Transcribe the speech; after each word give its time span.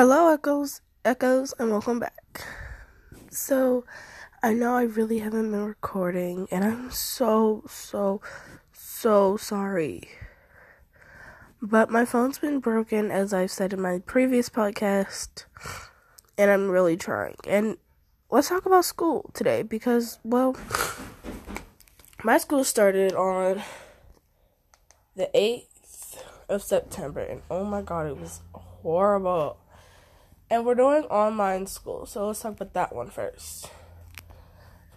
Hello, 0.00 0.32
Echoes, 0.32 0.80
Echoes, 1.04 1.52
and 1.58 1.68
welcome 1.68 1.98
back. 1.98 2.46
So, 3.30 3.84
I 4.42 4.54
know 4.54 4.74
I 4.74 4.84
really 4.84 5.18
haven't 5.18 5.50
been 5.50 5.62
recording, 5.62 6.48
and 6.50 6.64
I'm 6.64 6.90
so, 6.90 7.64
so, 7.68 8.22
so 8.72 9.36
sorry. 9.36 10.08
But 11.60 11.90
my 11.90 12.06
phone's 12.06 12.38
been 12.38 12.60
broken, 12.60 13.10
as 13.10 13.34
I've 13.34 13.50
said 13.50 13.74
in 13.74 13.82
my 13.82 13.98
previous 13.98 14.48
podcast, 14.48 15.44
and 16.38 16.50
I'm 16.50 16.70
really 16.70 16.96
trying. 16.96 17.36
And 17.46 17.76
let's 18.30 18.48
talk 18.48 18.64
about 18.64 18.86
school 18.86 19.30
today 19.34 19.62
because, 19.62 20.18
well, 20.24 20.56
my 22.24 22.38
school 22.38 22.64
started 22.64 23.12
on 23.12 23.62
the 25.14 25.28
8th 25.34 26.22
of 26.48 26.62
September, 26.62 27.20
and 27.20 27.42
oh 27.50 27.66
my 27.66 27.82
god, 27.82 28.06
it 28.06 28.16
was 28.16 28.40
horrible. 28.54 29.58
And 30.50 30.66
we're 30.66 30.74
doing 30.74 31.04
online 31.04 31.68
school, 31.68 32.06
so 32.06 32.26
let's 32.26 32.40
talk 32.40 32.54
about 32.54 32.72
that 32.72 32.92
one 32.92 33.08
first. 33.08 33.70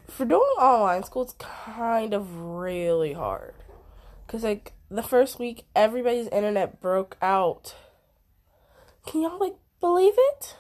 For 0.08 0.26
doing 0.26 0.42
online 0.60 1.04
school, 1.04 1.22
it's 1.24 1.36
kind 1.38 2.16
of 2.16 2.36
really 2.36 3.14
hard. 3.14 3.54
Because, 4.26 4.44
like, 4.44 4.74
the 4.90 5.04
first 5.04 5.38
week, 5.38 5.66
everybody's 5.76 6.28
internet 6.30 6.82
broke 6.82 7.18
out. 7.22 7.76
Can 9.06 9.22
y'all, 9.22 9.40
like, 9.40 9.56
believe 9.80 10.16
it? 10.18 10.56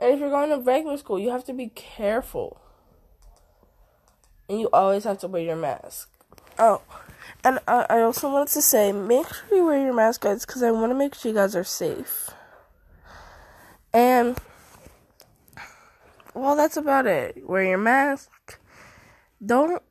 And 0.00 0.12
if 0.14 0.18
you're 0.18 0.30
going 0.30 0.50
to 0.50 0.58
regular 0.58 0.96
school, 0.96 1.20
you 1.20 1.30
have 1.30 1.44
to 1.44 1.52
be 1.52 1.68
careful. 1.68 2.60
And 4.48 4.58
you 4.58 4.68
always 4.72 5.04
have 5.04 5.18
to 5.18 5.28
wear 5.28 5.42
your 5.42 5.54
mask. 5.54 6.10
Oh, 6.58 6.82
and 7.44 7.60
I, 7.68 7.86
I 7.88 8.00
also 8.00 8.32
wanted 8.32 8.48
to 8.48 8.62
say 8.62 8.90
make 8.90 9.28
sure 9.28 9.58
you 9.58 9.64
wear 9.64 9.80
your 9.80 9.94
mask, 9.94 10.22
guys, 10.22 10.44
because 10.44 10.64
I 10.64 10.72
want 10.72 10.90
to 10.90 10.96
make 10.96 11.14
sure 11.14 11.30
you 11.30 11.36
guys 11.36 11.54
are 11.54 11.62
safe. 11.62 12.30
And 13.92 14.38
well, 16.34 16.56
that's 16.56 16.76
about 16.76 17.06
it. 17.06 17.46
Wear 17.46 17.64
your 17.64 17.78
mask. 17.78 18.58
Don't 19.44 19.82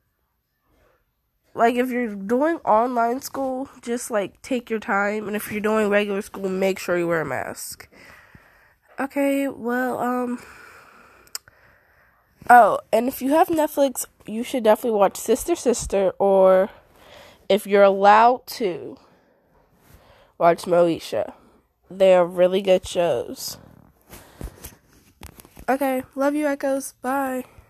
like 1.53 1.75
if 1.75 1.89
you're 1.89 2.15
doing 2.15 2.57
online 2.57 3.21
school, 3.21 3.69
just 3.81 4.09
like 4.09 4.41
take 4.41 4.69
your 4.69 4.79
time, 4.79 5.27
and 5.27 5.35
if 5.35 5.51
you're 5.51 5.61
doing 5.61 5.89
regular 5.89 6.21
school, 6.21 6.49
make 6.49 6.79
sure 6.79 6.97
you 6.97 7.07
wear 7.07 7.21
a 7.21 7.25
mask. 7.25 7.89
Okay, 8.99 9.47
well, 9.47 9.99
um 9.99 10.39
Oh, 12.49 12.79
and 12.91 13.07
if 13.07 13.21
you 13.21 13.31
have 13.31 13.47
Netflix, 13.47 14.05
you 14.25 14.43
should 14.43 14.63
definitely 14.63 14.97
watch 14.97 15.15
Sister 15.17 15.55
Sister 15.55 16.11
or 16.17 16.69
if 17.47 17.67
you're 17.67 17.83
allowed 17.83 18.47
to 18.47 18.97
watch 20.37 20.63
Moesha. 20.63 21.33
They 21.89 22.15
are 22.15 22.25
really 22.25 22.61
good 22.61 22.87
shows. 22.87 23.57
Okay, 25.71 26.03
love 26.15 26.35
you, 26.35 26.47
Echoes. 26.47 26.95
Bye. 27.01 27.45